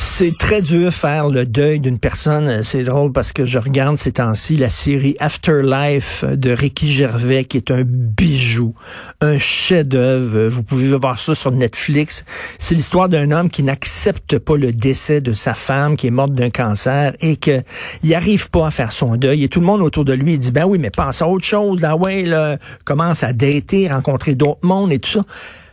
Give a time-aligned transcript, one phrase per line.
[0.00, 2.62] C'est très dur faire le deuil d'une personne.
[2.62, 7.56] C'est drôle parce que je regarde ces temps-ci la série Afterlife de Ricky Gervais qui
[7.56, 8.74] est un bijou,
[9.20, 10.46] un chef-d'œuvre.
[10.46, 12.24] Vous pouvez voir ça sur Netflix.
[12.60, 16.32] C'est l'histoire d'un homme qui n'accepte pas le décès de sa femme qui est morte
[16.32, 17.62] d'un cancer et que
[18.04, 19.42] il arrive pas à faire son deuil.
[19.42, 21.80] Et tout le monde autour de lui dit ben oui, mais pense à autre chose.
[21.80, 25.24] Là, ouais, là, commence à dater, rencontrer d'autres mondes et tout ça.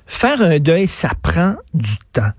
[0.07, 2.31] Faire un deuil, ça prend du temps.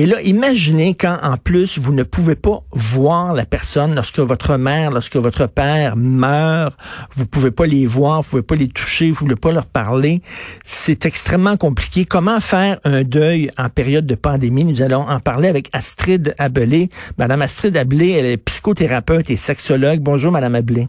[0.00, 4.56] Et là, imaginez quand, en plus, vous ne pouvez pas voir la personne lorsque votre
[4.56, 6.74] mère, lorsque votre père meurt,
[7.16, 10.22] vous pouvez pas les voir, vous pouvez pas les toucher, vous pouvez pas leur parler.
[10.64, 12.06] C'est extrêmement compliqué.
[12.06, 14.64] Comment faire un deuil en période de pandémie?
[14.64, 16.88] Nous allons en parler avec Astrid Abelé.
[17.18, 20.00] Madame Astrid Abelé, elle est psychothérapeute et sexologue.
[20.00, 20.88] Bonjour, Madame Abelé.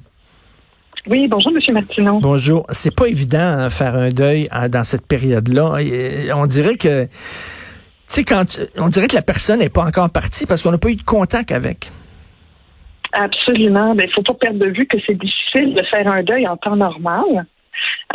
[1.09, 2.22] Oui, bonjour, Monsieur Martineau.
[2.22, 2.66] Bonjour.
[2.72, 5.80] C'est pas évident hein, faire un deuil hein, dans cette période-là.
[6.34, 7.09] On dirait que,
[8.16, 10.90] sais, quand on dirait que la personne n'est pas encore partie parce qu'on n'a pas
[10.90, 11.90] eu de contact avec.
[13.14, 13.94] Absolument.
[13.94, 16.58] Il ne faut pas perdre de vue que c'est difficile de faire un deuil en
[16.58, 17.45] temps normal.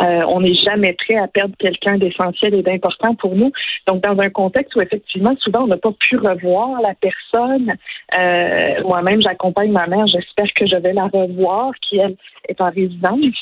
[0.03, 3.51] Euh, on n'est jamais prêt à perdre quelqu'un d'essentiel et d'important pour nous.
[3.87, 7.73] Donc, dans un contexte où effectivement, souvent, on n'a pas pu revoir la personne.
[8.17, 10.07] Euh, Moi-même, j'accompagne ma mère.
[10.07, 12.15] J'espère que je vais la revoir, qui elle
[12.47, 13.35] est en résidence.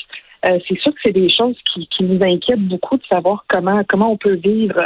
[0.48, 4.12] Euh, c'est sûr que c'est des choses qui, nous inquiètent beaucoup de savoir comment comment
[4.12, 4.80] on peut vivre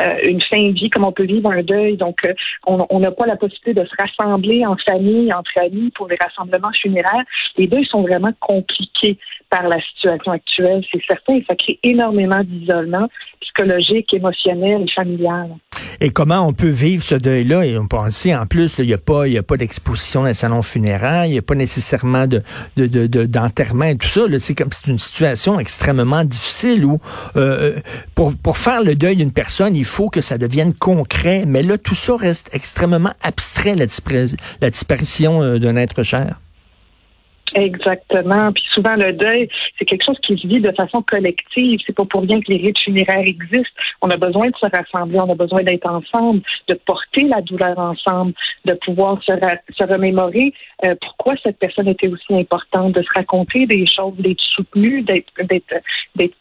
[0.00, 1.96] euh, une fin de vie, comment on peut vivre un deuil.
[1.96, 2.34] Donc, euh,
[2.66, 6.72] on n'a pas la possibilité de se rassembler en famille, entre amis pour les rassemblements
[6.82, 7.24] funéraires.
[7.56, 9.18] Les deuils sont vraiment compliqués
[9.48, 13.08] par la situation actuelle, c'est certain, et ça crée énormément d'isolement
[13.40, 15.50] psychologique, émotionnel et familial.
[16.00, 17.64] Et comment on peut vivre ce deuil-là?
[17.64, 21.26] Et on pense en plus, il n'y a pas, pas d'exposition dans les salons funéraires,
[21.26, 22.42] il n'y a pas nécessairement de,
[23.26, 24.22] d'enterrement et tout ça.
[24.38, 26.98] C'est comme c'est une situation extrêmement difficile où
[27.36, 27.78] euh,
[28.14, 31.44] pour, pour faire le deuil d'une personne, il faut que ça devienne concret.
[31.46, 33.86] Mais là, tout ça reste extrêmement abstrait, la,
[34.60, 36.40] la disparition euh, d'un être cher.
[37.54, 38.52] Exactement.
[38.52, 39.48] Puis souvent, le deuil,
[39.78, 41.80] c'est quelque chose qui se vit de façon collective.
[41.86, 43.80] C'est pas pour rien que les rites funéraires existent.
[44.02, 47.78] On a besoin de se rassembler, on a besoin d'être ensemble, de porter la douleur
[47.78, 48.34] ensemble,
[48.64, 49.32] de pouvoir se,
[49.76, 50.52] se remémorer
[50.84, 55.32] euh, pourquoi cette personne était aussi importante, de se raconter des choses, d'être soutenu, d'être
[55.48, 56.34] d'être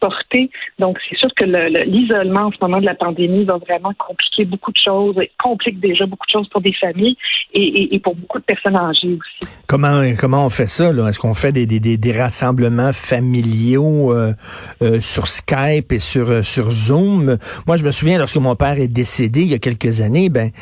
[0.00, 0.50] porter.
[0.78, 4.72] Donc, c'est sûr que l'isolement en ce moment de la pandémie va vraiment compliquer beaucoup
[4.72, 7.16] de choses, complique déjà beaucoup de choses pour des familles
[7.54, 9.52] et, et, pour beaucoup de personnes âgées aussi.
[9.66, 11.08] Comment comment on fait ça là?
[11.08, 14.32] Est-ce qu'on fait des, des, des, rassemblements familiaux euh,
[14.80, 17.36] euh, sur Skype et sur euh, sur Zoom?
[17.66, 20.52] Moi, je me souviens lorsque mon père est décédé il y a quelques années, ben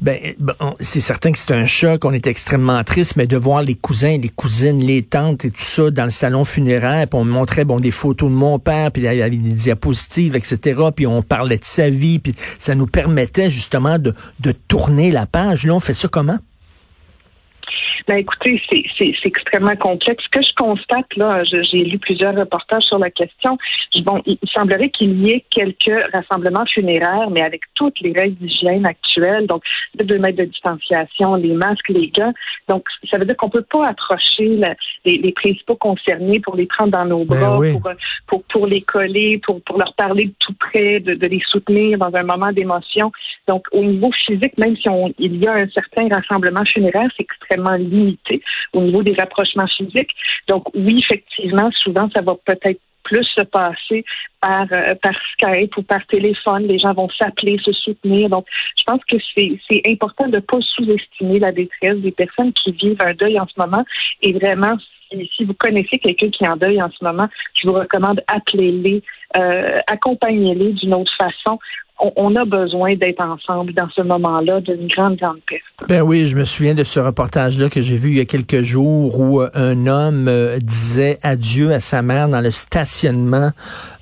[0.00, 0.16] ben
[0.78, 2.04] c'est certain que c'est un choc.
[2.04, 5.60] On était extrêmement triste, mais de voir les cousins, les cousines, les tantes et tout
[5.60, 8.92] ça dans le salon funéraire, puis on me montrait bon des photos de mon père
[8.92, 10.80] puis il y avait des diapositives, etc.
[10.94, 15.26] Puis on parlait de sa vie, puis ça nous permettait justement de, de tourner la
[15.26, 15.66] page.
[15.66, 16.38] Là, on fait ça comment?
[18.08, 20.24] Ben écoutez, c'est extrêmement complexe.
[20.24, 23.58] Ce que je constate, là, j'ai lu plusieurs reportages sur la question.
[24.02, 28.86] Bon, il semblerait qu'il y ait quelques rassemblements funéraires, mais avec toutes les règles d'hygiène
[28.86, 29.62] actuelles, donc
[29.94, 32.32] de deux mètres de distanciation, les masques, les gants.
[32.68, 34.60] Donc, ça veut dire qu'on peut pas approcher
[35.04, 37.72] les, les, principaux concernés pour les prendre dans nos Ben bras, oui.
[37.72, 37.92] pour,
[38.26, 41.98] pour, pour les coller, pour, pour leur parler de tout près, de, de les soutenir
[41.98, 43.12] dans un moment d'émotion.
[43.48, 47.22] Donc, au niveau physique, même si on, il y a un certain rassemblement funéraire, c'est
[47.22, 48.42] extrêmement limité
[48.72, 50.10] au niveau des rapprochements physiques.
[50.48, 54.04] Donc, oui, effectivement, souvent, ça va peut-être plus se passer
[54.40, 56.66] par, euh, par Skype ou par téléphone.
[56.66, 58.28] Les gens vont s'appeler, se soutenir.
[58.30, 58.46] Donc,
[58.78, 63.02] je pense que c'est, important de ne pas sous-estimer la détresse des personnes qui vivent
[63.04, 63.84] un deuil en ce moment.
[64.22, 64.76] Et vraiment,
[65.10, 67.28] si, si vous connaissez quelqu'un qui est en deuil en ce moment,
[67.60, 69.02] je vous recommande appelez-les,
[69.36, 71.58] euh, accompagnez-les d'une autre façon.
[72.04, 75.38] On, on a besoin d'être ensemble dans ce moment-là d'une grande, grande.
[75.88, 78.62] Ben oui, je me souviens de ce reportage-là que j'ai vu il y a quelques
[78.62, 83.50] jours où euh, un homme euh, disait adieu à sa mère dans le stationnement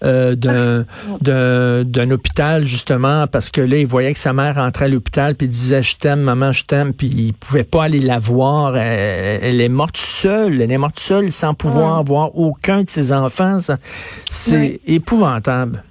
[0.02, 0.84] euh, d'un
[1.20, 5.34] d'un d'un hôpital justement parce que là il voyait que sa mère rentrait à l'hôpital
[5.34, 8.76] puis il disait je t'aime maman je t'aime puis il pouvait pas aller la voir.
[8.76, 13.12] Elle, elle est morte seule elle est morte seule sans pouvoir voir aucun de ses
[13.12, 13.60] enfants.
[13.60, 13.76] Ça,
[14.30, 14.80] c'est Ouais.
[14.86, 15.82] épouvantable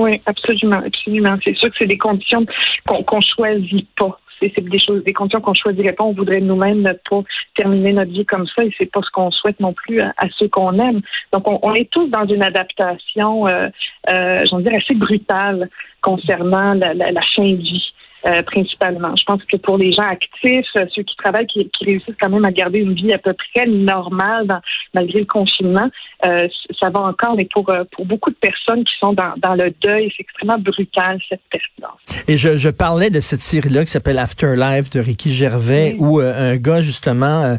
[0.00, 1.36] Oui, absolument, absolument.
[1.44, 2.46] C'est sûr que c'est des conditions
[2.86, 4.18] qu'on qu'on choisit pas.
[4.40, 6.04] C'est des choses, des conditions qu'on choisirait pas.
[6.04, 7.22] On voudrait nous-mêmes ne pas
[7.54, 10.48] terminer notre vie comme ça et c'est pas ce qu'on souhaite non plus à, ceux
[10.48, 11.02] qu'on aime.
[11.34, 13.68] Donc, on, est tous dans une adaptation, euh,
[14.08, 15.68] euh, j'en dire assez brutale
[16.00, 17.92] concernant la, la fin de vie.
[18.26, 19.14] Euh, principalement.
[19.16, 22.28] Je pense que pour les gens actifs, euh, ceux qui travaillent, qui, qui réussissent quand
[22.30, 24.60] même à garder une vie à peu près normale dans-
[24.94, 25.88] malgré le confinement,
[26.26, 26.48] euh,
[26.80, 30.12] ça va encore, mais pour, pour beaucoup de personnes qui sont dans, dans le deuil,
[30.16, 31.94] c'est extrêmement brutal cette perte-là.
[32.28, 36.52] Et je, je parlais de cette série-là qui s'appelle Afterlife de Ricky Gervais, où euh,
[36.52, 37.56] un gars, justement,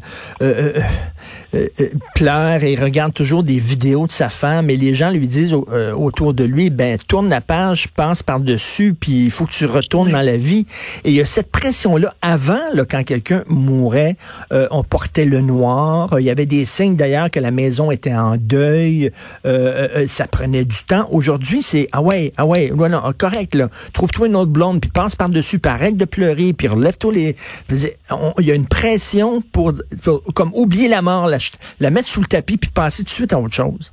[2.16, 5.68] pleure et regarde toujours des vidéos de sa femme, et les gens lui disent au-
[5.96, 10.12] autour de lui, ben, tourne la page, passe par-dessus, puis il faut que tu retournes
[10.12, 10.51] dans la vie.
[10.60, 10.66] Et
[11.12, 12.14] il y a cette pression-là.
[12.22, 14.16] Avant, là, quand quelqu'un mourait,
[14.52, 16.20] euh, on portait le noir.
[16.20, 19.12] Il y avait des signes, d'ailleurs, que la maison était en deuil.
[19.46, 21.08] Euh, euh, ça prenait du temps.
[21.12, 23.70] Aujourd'hui, c'est, ah ouais, ah ouais, ouais, non, ah, correct, là.
[23.94, 27.36] Trouve-toi une autre blonde, puis passe par-dessus, puis arrête de pleurer, puis relève-toi les...
[27.72, 31.38] Il y a une pression pour, pour- comme oublier la mort, la,
[31.80, 33.92] la mettre sous le tapis, puis passer tout de suite à autre chose.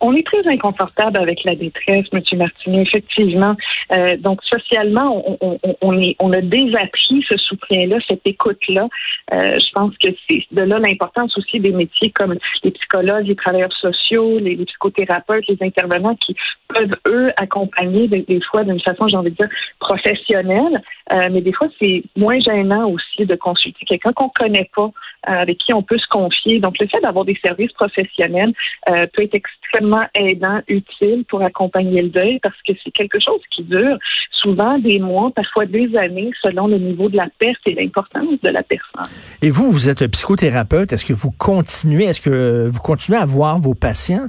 [0.00, 2.20] On est très inconfortable avec la détresse, M.
[2.34, 3.56] Martineau, effectivement.
[3.94, 8.88] Euh, donc, socialement, on, on, on- est, on a désappris ce soutien-là, cette écoute-là.
[9.34, 13.36] Euh, je pense que c'est de là l'importance aussi des métiers comme les psychologues, les
[13.36, 16.36] travailleurs sociaux, les, psychothérapeutes, les intervenants qui
[16.68, 19.48] peuvent, eux, accompagner des, des fois d'une façon, j'ai envie de dire,
[19.78, 20.82] professionnelle.
[21.12, 24.90] Euh, mais des fois, c'est moins gênant aussi de consulter quelqu'un qu'on connaît pas,
[25.28, 26.58] euh, avec qui on peut se confier.
[26.58, 28.52] Donc, le fait d'avoir des services professionnels
[28.90, 33.40] euh, peut être extrêmement aidant, utile pour accompagner le deuil parce que c'est quelque chose
[33.54, 33.98] qui dure
[34.32, 38.50] souvent des mois, parfois des années, selon le niveau de la perte et l'importance de
[38.50, 39.10] la personne.
[39.42, 40.92] Et vous, vous êtes psychothérapeute.
[40.92, 44.28] Est-ce que vous continuez, est-ce que vous continuez à voir vos patients?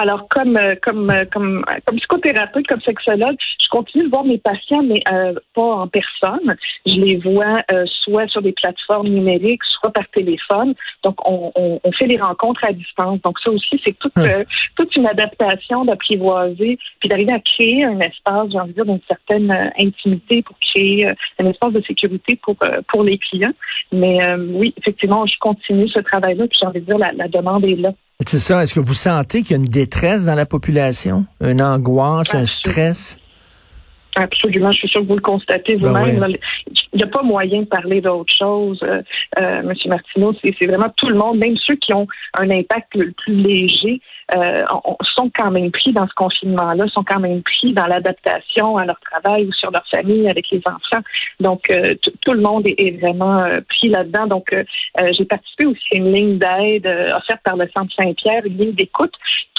[0.00, 4.38] Alors, comme euh, comme euh, comme comme psychothérapeute, comme sexologue, je continue de voir mes
[4.38, 6.56] patients, mais euh, pas en personne.
[6.86, 10.74] Je les vois euh, soit sur des plateformes numériques, soit par téléphone.
[11.02, 13.20] Donc, on, on, on fait des rencontres à distance.
[13.22, 14.44] Donc, ça aussi, c'est toute euh,
[14.76, 19.00] toute une adaptation d'apprivoiser, puis d'arriver à créer un espace, j'ai envie de dire, d'une
[19.08, 23.54] certaine euh, intimité pour créer euh, un espace de sécurité pour euh, pour les clients.
[23.90, 27.28] Mais euh, oui, effectivement, je continue ce travail-là, puis j'ai envie de dire, la, la
[27.28, 27.90] demande est là.
[28.26, 28.64] C'est ça.
[28.64, 31.24] Est-ce que vous sentez qu'il y a une détresse dans la population?
[31.40, 33.16] Une angoisse, un stress?
[34.16, 36.18] Absolument, je suis sûre que vous le constatez Ben vous-même.
[36.22, 36.40] ouais.
[36.92, 39.02] Il n'y a pas moyen de parler d'autre chose, euh,
[39.38, 40.34] euh, Monsieur Martineau.
[40.42, 42.06] C'est vraiment tout le monde, même ceux qui ont
[42.38, 44.00] un impact le plus léger,
[44.34, 48.76] euh, on- sont quand même pris dans ce confinement-là, sont quand même pris dans l'adaptation
[48.78, 51.04] à leur travail ou sur leur famille avec les enfants.
[51.38, 54.26] Donc, euh, tout le monde est, est vraiment euh, pris là-dedans.
[54.26, 54.64] Donc, euh,
[55.00, 58.56] euh, j'ai participé aussi à une ligne d'aide euh, offerte par le Centre Saint-Pierre, une
[58.58, 59.12] ligne d'écoute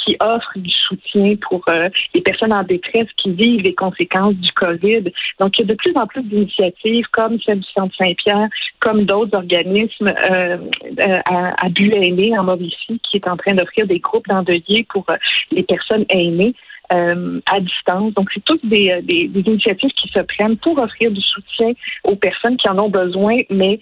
[0.09, 4.51] qui offre du soutien pour euh, les personnes en détresse qui vivent les conséquences du
[4.53, 5.03] COVID.
[5.39, 8.47] Donc, il y a de plus en plus d'initiatives comme celle du Centre Saint-Pierre,
[8.79, 10.57] comme d'autres organismes euh,
[10.99, 11.93] euh, à, à but
[12.37, 15.05] en Mauricie qui est en train d'offrir des groupes d'endeuillés pour
[15.51, 16.55] les personnes aînées.
[16.93, 18.13] euh, à distance.
[18.13, 21.73] Donc, c'est toutes des, des initiatives qui se prennent pour offrir du soutien
[22.03, 23.79] aux personnes qui en ont besoin, mais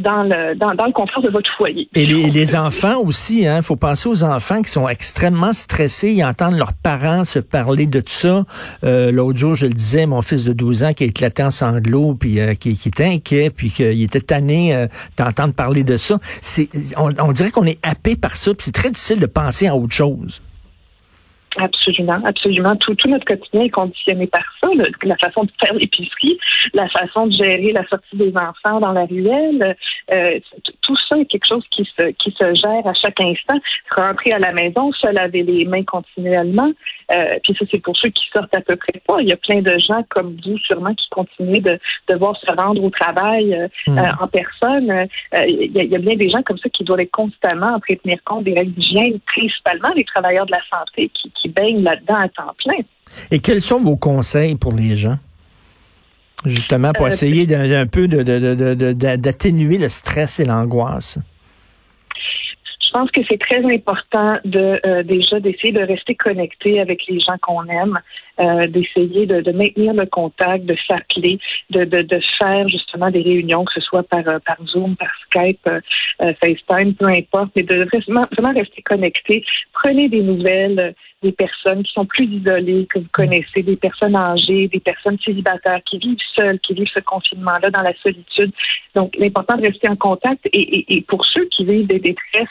[0.00, 1.88] dans le, dans, dans le confort de votre foyer.
[1.94, 6.24] Et les, les enfants aussi, hein, faut penser aux enfants qui sont extrêmement stressés, ils
[6.24, 8.44] entendent leurs parents se parler de tout ça.
[8.84, 11.50] Euh, L'autre jour, je le disais, mon fils de 12 ans qui a éclaté en
[11.50, 14.86] sanglots, puis euh, qui, qui était inquiet, puis qu'il était tanné euh,
[15.18, 16.18] d'entendre parler de ça.
[16.96, 19.76] On, on dirait qu'on est happé par ça, puis c'est très difficile de penser à
[19.76, 20.40] autre chose.
[21.58, 22.76] Absolument, absolument.
[22.76, 24.70] Tout, tout notre quotidien est conditionné par ça.
[25.02, 26.38] la façon de faire l'épicerie,
[26.72, 29.76] la façon de gérer la sortie des enfants dans la ruelle,
[30.10, 30.38] euh,
[30.80, 33.58] tout ça est quelque chose qui se, qui se gère à chaque instant.
[33.94, 36.72] Rentrer à la maison, se laver les mains continuellement.
[37.14, 39.20] Euh, puis ça, c'est pour ceux qui sortent à peu près pas.
[39.20, 41.78] Il y a plein de gens comme vous, sûrement, qui continuent de
[42.08, 43.98] devoir se rendre au travail euh, Mm.
[43.98, 45.06] euh, en personne.
[45.34, 47.74] Il y, a- il y a bien des gens comme ça qui doivent être constamment
[47.74, 51.30] en train de tenir compte des règles d'hygiène, principalement les travailleurs de la santé qui,
[51.40, 52.82] qui baignent là-dedans à temps plein.
[53.30, 55.18] Et quels sont vos conseils pour les gens?
[56.44, 61.18] Justement, pour essayer d'un peu de- de- de- de- de- d'atténuer le stress et l'angoisse?
[62.92, 67.36] Pense que c'est très important de euh, déjà d'essayer de rester connecté avec les gens
[67.40, 67.98] qu'on aime,
[68.40, 71.38] euh, d'essayer de, de, maintenir le contact, de s'appeler,
[71.70, 75.10] de, de, de, faire justement des réunions, que ce soit par, euh, par Zoom, par
[75.26, 79.44] Skype, euh, FaceTime, peu importe, mais de vraiment, vraiment rester connecté.
[79.72, 84.68] Prenez des nouvelles des personnes qui sont plus isolées, que vous connaissez, des personnes âgées,
[84.68, 88.52] des personnes célibataires qui vivent seules, qui vivent ce confinement-là dans la solitude.
[88.94, 92.48] Donc, l'important de rester en contact et, et, et pour ceux qui vivent des détresses,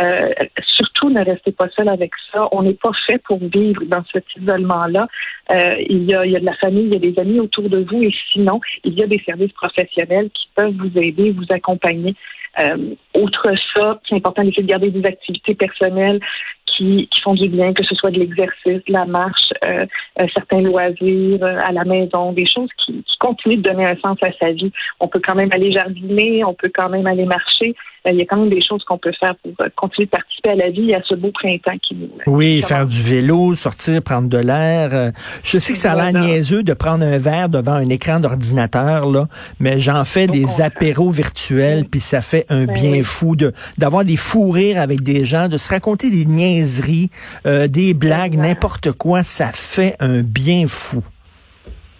[0.00, 0.28] euh,
[0.76, 2.48] surtout ne restez pas seul avec ça.
[2.52, 5.08] On n'est pas fait pour vivre dans cet isolement-là.
[5.50, 8.02] Euh, il, y a, de la famille, il y a des amis autour de vous
[8.02, 12.14] et sinon, il y a des services professionnels qui peuvent vous aider, vous accompagner.
[12.58, 16.20] Euh, autre ça, c'est important d'essayer de garder des activités personnelles
[16.66, 19.84] qui, qui, font du bien, que ce soit de l'exercice, de la marche, euh,
[20.20, 23.96] euh, certains loisirs euh, à la maison, des choses qui, qui, continuent de donner un
[23.96, 24.72] sens à sa vie.
[25.00, 27.74] On peut quand même aller jardiner, on peut quand même aller marcher.
[28.10, 30.54] Il y a quand même des choses qu'on peut faire pour continuer de participer à
[30.54, 32.08] la vie et à ce beau printemps qui nous.
[32.26, 35.12] Oui, faire du vélo, sortir, prendre de l'air.
[35.44, 39.10] Je sais que ça a l'air niaiseux de prendre un verre devant un écran d'ordinateur,
[39.10, 39.26] là,
[39.58, 40.66] mais j'en fais Au des contraire.
[40.68, 43.02] apéros virtuels, puis ça fait un ben bien oui.
[43.02, 47.10] fou de d'avoir des fous rires avec des gens, de se raconter des niaiseries,
[47.44, 51.02] euh, des blagues, n'importe quoi, ça fait un bien fou.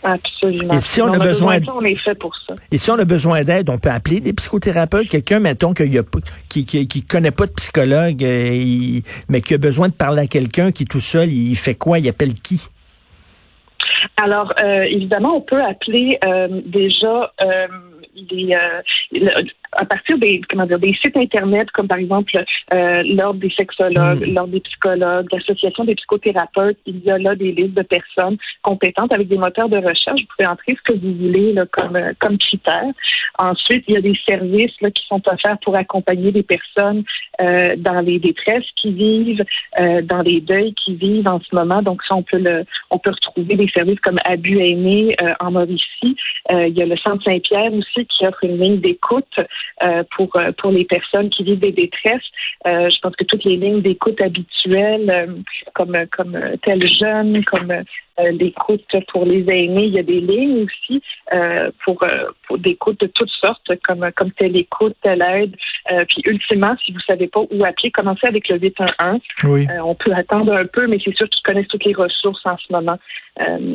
[0.02, 0.74] Absolument.
[0.74, 2.54] Et si on, on a, besoin, besoin on est fait pour ça.
[2.70, 6.02] Et si on a besoin d'aide, on peut appeler des psychothérapeutes, quelqu'un, mettons, qui, a,
[6.48, 10.22] qui, qui, qui connaît pas de psychologue, euh, il, mais qui a besoin de parler
[10.22, 11.98] à quelqu'un qui est tout seul, il fait quoi?
[11.98, 12.66] Il appelle qui?
[14.16, 17.32] Alors, euh, évidemment, on peut appeler euh, déjà
[18.14, 18.56] les,
[19.72, 22.32] à partir des comment dire des sites internet comme par exemple
[22.74, 24.34] euh, l'ordre des sexologues, mmh.
[24.34, 29.12] l'ordre des psychologues, l'association des psychothérapeutes, il y a là des listes de personnes compétentes
[29.12, 30.20] avec des moteurs de recherche.
[30.20, 32.90] Vous pouvez entrer ce que vous voulez là, comme euh, comme critère.
[33.38, 37.04] Ensuite, il y a des services là, qui sont offerts pour accompagner des personnes
[37.40, 39.44] euh, dans les détresses qui vivent,
[39.80, 41.82] euh, dans les deuils qui vivent en ce moment.
[41.82, 46.16] Donc ça, on peut le on peut retrouver des services comme Abus aîné en Mauricie.
[46.50, 49.38] il y a le Centre Saint-Pierre aussi qui offre une ligne d'écoute.
[49.82, 52.20] Euh, pour pour les personnes qui vivent des détresses.
[52.66, 55.26] Euh, je pense que toutes les lignes d'écoute habituelles, euh,
[55.72, 57.72] comme comme tel jeune, comme
[58.32, 61.02] l'écoute pour les aînés, il y a des lignes aussi
[61.84, 62.04] pour
[62.46, 65.56] pour d'écoute de toutes sortes, comme comme telle écoute, telle aide.
[66.08, 69.20] puis ultimement, si vous savez pas où appeler, commencez avec le 811.
[69.44, 69.66] Oui.
[69.82, 72.72] on peut attendre un peu, mais c'est sûr qu'ils connaissent toutes les ressources en ce
[72.72, 72.98] moment.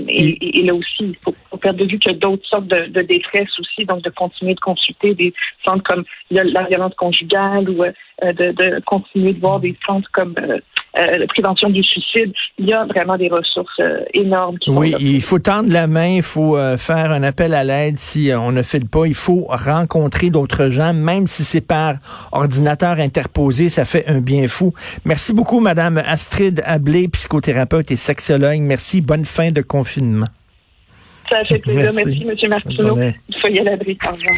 [0.09, 2.45] Et, et, et, là aussi, il faut, faut perdre de vue qu'il y a d'autres
[2.45, 5.33] sortes de, de détresse aussi, donc de continuer de consulter des
[5.65, 7.91] centres comme la violence conjugale ou euh,
[8.33, 10.59] de, de, continuer de voir des centres comme euh,
[10.97, 12.33] euh, la prévention du suicide.
[12.57, 14.57] Il y a vraiment des ressources euh, énormes.
[14.59, 18.31] Qui oui, il faut tendre la main, il faut faire un appel à l'aide si
[18.35, 19.05] on ne fait pas.
[19.05, 21.95] Il faut rencontrer d'autres gens, même si c'est par
[22.31, 24.73] ordinateur interposé, ça fait un bien fou.
[25.05, 28.59] Merci beaucoup, Madame Astrid Ablé, psychothérapeute et sexologue.
[28.59, 29.01] Merci.
[29.01, 30.27] Bonne fin de confinement.
[31.29, 31.91] Ça fait plaisir.
[31.95, 32.49] Merci, Merci M.
[32.51, 32.97] Martineau.
[33.41, 33.97] Soyez à l'abri.
[34.05, 34.33] Au revoir.